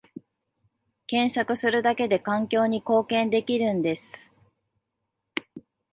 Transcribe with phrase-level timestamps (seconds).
[1.05, 4.31] 検索するだけで環境に貢献できるんです